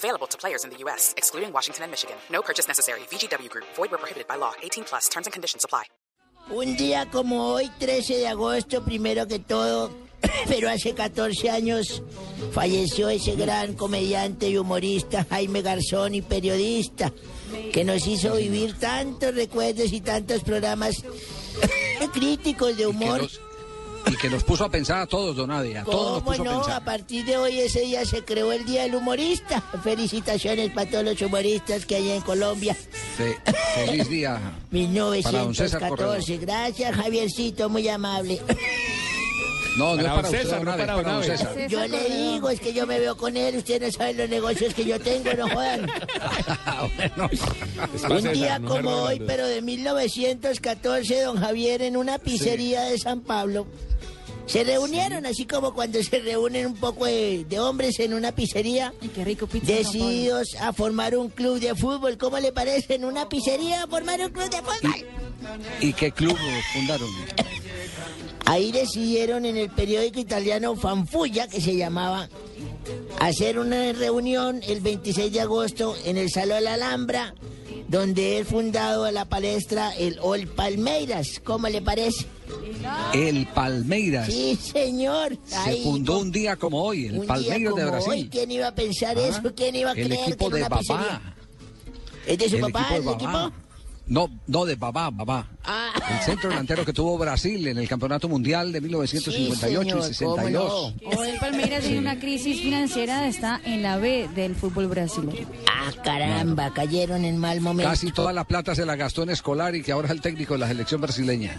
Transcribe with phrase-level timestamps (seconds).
[0.00, 2.16] Available to players in the U.S., excluding Washington and Michigan.
[2.30, 3.00] No purchase necessary.
[3.10, 3.66] VGW Group.
[3.76, 4.54] Void where prohibited by law.
[4.62, 5.08] 18 plus.
[5.10, 5.84] Terms and conditions apply.
[6.48, 9.90] Un día como hoy, 13 de agosto, primero que todo,
[10.48, 12.02] pero hace 14 años,
[12.52, 17.12] falleció ese gran comediante y humorista Jaime Garzón y periodista,
[17.72, 21.04] que nos hizo vivir tantos recuerdos y tantos programas
[22.14, 23.28] críticos de humor.
[24.04, 26.30] Nos- y que nos puso a pensar a todos, don Adi, a todos nos ¿Cómo
[26.36, 26.60] puso a no?
[26.60, 26.84] A pensar.
[26.84, 29.60] partir de hoy, ese día se creó el Día del Humorista.
[29.82, 32.74] Felicitaciones para todos los humoristas que hay en Colombia.
[33.16, 33.38] Fe-
[33.74, 34.40] feliz día.
[34.70, 36.36] Para don César 1914.
[36.38, 38.40] Gracias, Javiercito, muy amable.
[39.76, 41.68] No, no es Para usted, César, no para para don César.
[41.68, 43.56] Yo le digo, es que yo me veo con él.
[43.56, 45.86] Ustedes no saben los negocios que yo tengo, no jodan.
[48.08, 53.20] Bueno, Un día como hoy, pero de 1914, don Javier, en una pizzería de San
[53.20, 53.66] Pablo,
[54.50, 58.92] se reunieron, así como cuando se reúnen un poco de, de hombres en una pizzería,
[59.14, 59.66] Qué rico pizza.
[59.66, 59.92] San Pablo.
[59.92, 62.18] decididos a formar un club de fútbol.
[62.18, 65.06] ¿Cómo le parece en una pizzería formar un club de fútbol?
[65.80, 66.36] ¿Y qué club
[66.74, 67.08] fundaron?
[68.46, 72.28] Ahí decidieron en el periódico italiano Fanfulla, que se llamaba,
[73.20, 77.34] hacer una reunión el 26 de agosto en el Salón de la Alhambra,
[77.90, 81.40] donde es fundado la palestra el Ol Palmeiras.
[81.42, 82.24] ¿Cómo le parece?
[83.12, 84.26] El Palmeiras.
[84.26, 85.36] Sí, señor.
[85.44, 88.10] Se fundó un día como hoy, el un día Palmeiras de Brasil.
[88.12, 88.28] hoy.
[88.28, 89.42] ¿Quién iba a pensar Ah, eso?
[89.56, 91.20] ¿Quién iba a el creer equipo que de una Babá.
[92.26, 93.52] ¿Es de su El papá equipo de el equipo?
[94.06, 95.48] No, no, de Babá, Babá.
[96.12, 100.34] El centro delantero que tuvo Brasil en el Campeonato Mundial de 1958 Sí, y señor,
[100.34, 100.70] 62.
[100.72, 101.18] ¿cómo no?
[101.20, 105.46] Hoy el Palmeiras tiene una crisis financiera, está en la B del fútbol brasileño.
[105.70, 107.90] Ah, caramba, cayeron en mal momento.
[107.90, 110.54] Casi toda la plata se la gastó en escolar y que ahora es el técnico
[110.54, 111.56] de la selección brasileña.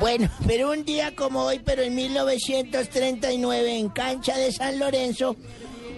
[0.00, 5.36] Bueno, pero un día como hoy, pero en 1939, en cancha de San Lorenzo,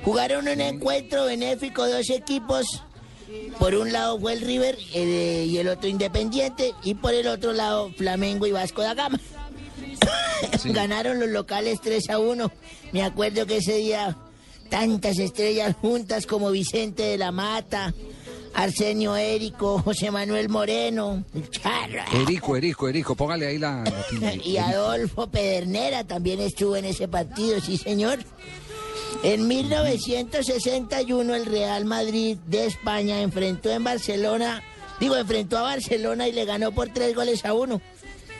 [0.05, 2.83] jugaron un encuentro benéfico de dos equipos.
[3.59, 7.53] Por un lado fue el River eh, y el otro Independiente, y por el otro
[7.53, 9.19] lado Flamengo y Vasco da Gama.
[10.61, 10.71] Sí.
[10.71, 12.53] Ganaron los locales 3 a 1.
[12.93, 14.17] Me acuerdo que ese día
[14.69, 17.95] tantas estrellas juntas como Vicente de la Mata,
[18.53, 22.03] Arsenio Érico, José Manuel Moreno, el Charro.
[22.23, 23.83] Erico, Erico, Erico, póngale ahí la...
[24.21, 28.19] la- Y Adolfo Pedernera también estuvo en ese partido, sí señor.
[29.23, 34.63] En 1961 el Real Madrid de España enfrentó en Barcelona,
[35.01, 37.81] digo, enfrentó a Barcelona y le ganó por tres goles a uno.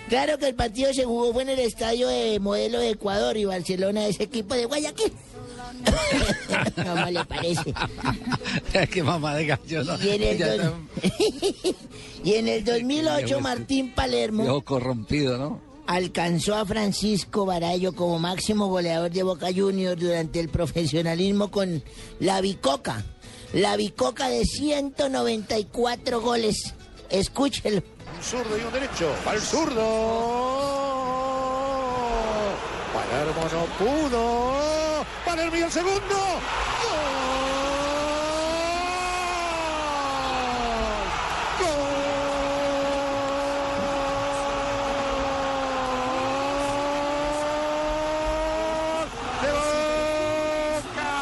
[0.09, 3.45] Claro que el partido se jugó fue en el estadio de Modelo de Ecuador y
[3.45, 5.13] Barcelona es equipo de Guayaquil.
[6.77, 7.75] ¿Cómo le parece?
[8.93, 10.03] Qué mamá de gallo, ¿no?
[10.05, 10.73] Y en el, Ya dos-
[12.25, 15.61] y en el 2008 Martín Palermo Viejo corrompido, ¿no?
[15.87, 21.83] Alcanzó a Francisco Barallo como máximo goleador de Boca Juniors durante el profesionalismo con
[22.21, 23.05] la Bicoca.
[23.53, 26.75] La Bicoca de 194 goles.
[27.11, 27.83] Escúchelo.
[28.17, 29.15] Un zurdo y un derecho.
[29.25, 29.83] Para el zurdo.
[32.93, 35.05] Palermo no pudo.
[35.25, 36.17] Palermo y el segundo.
[36.83, 37.27] ¡Gol!
[41.61, 41.97] ¡Gol!
[49.43, 49.51] ¡De
[50.73, 51.13] Boca!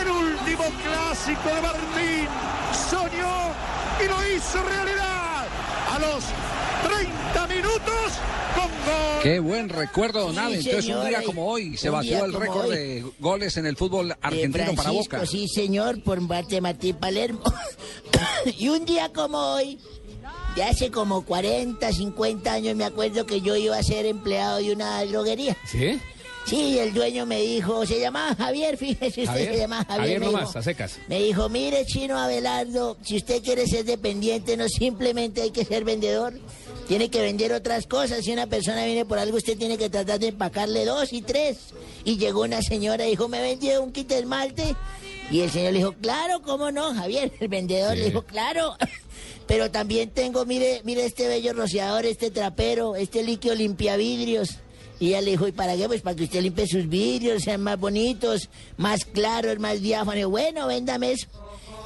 [0.00, 0.64] El último
[1.24, 2.28] clásico de Martín.
[2.90, 3.52] Soñó
[4.04, 5.46] y lo hizo realidad.
[5.90, 6.24] A los
[6.82, 8.12] 30 minutos
[8.54, 9.22] con gol.
[9.22, 10.40] Qué buen recuerdo, don Sí.
[10.40, 12.76] Entonces, un señora, día como hoy se un batió el récord hoy.
[12.76, 15.26] de goles en el fútbol de argentino para Boca.
[15.26, 17.42] sí señor, por parte de Martín Palermo.
[18.58, 19.78] y un día como hoy,
[20.56, 24.72] de hace como 40, 50 años, me acuerdo que yo iba a ser empleado de
[24.72, 25.56] una droguería.
[25.66, 26.00] ¿Sí?
[26.46, 30.00] Sí, el dueño me dijo, se llamaba Javier, fíjese usted, Javier, se llamaba Javier.
[30.00, 30.58] Javier me nomás, dijo.
[30.58, 30.98] a secas.
[31.08, 35.84] Me dijo, mire, chino Abelardo, si usted quiere ser dependiente, no simplemente hay que ser
[35.84, 36.34] vendedor,
[36.86, 38.24] tiene que vender otras cosas.
[38.24, 41.58] Si una persona viene por algo, usted tiene que tratar de empacarle dos y tres.
[42.04, 44.76] Y llegó una señora y dijo, ¿me vendió un kit de esmalte?
[45.30, 47.32] Y el señor le dijo, claro, ¿cómo no, Javier?
[47.40, 48.76] El vendedor le dijo, claro.
[49.46, 54.58] Pero también tengo, mire, mire este bello rociador, este trapero, este líquido limpiavidrios.
[55.04, 55.86] Y ella le dijo, ¿y para qué?
[55.86, 58.48] Pues para que usted limpie sus vidrios, sean más bonitos,
[58.78, 60.30] más claros, más diáfanos.
[60.30, 61.26] Bueno, véndame eso.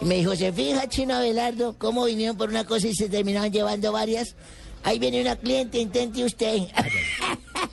[0.01, 3.51] Y me dijo, ¿se fija, Chino Abelardo, cómo vinieron por una cosa y se terminaron
[3.51, 4.37] llevando varias?
[4.85, 6.59] Ahí viene una cliente, intente usted.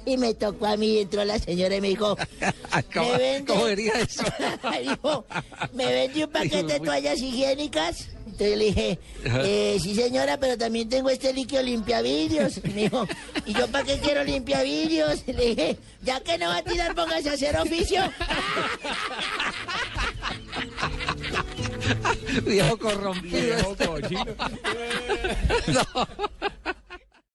[0.06, 2.18] Y me tocó a mí, entró la señora y me dijo,
[2.94, 3.54] ¿Cómo, ¿me vende?
[3.54, 4.24] cómo eso?
[4.81, 5.25] Dijo,
[5.74, 8.10] ¿me vende un paquete de toallas higiénicas?
[8.25, 12.62] Entonces le dije, eh, sí señora, pero también tengo este líquido limpiavidrios.
[12.63, 13.07] Me dijo,
[13.46, 15.25] ¿y yo para qué quiero limpiavidrios?
[15.28, 18.02] Le dije, ya que no va a tirar, póngase a hacer oficio.
[22.44, 23.56] Viejo corrompido.
[23.56, 24.25] Viejo cochino.
[25.68, 26.07] No.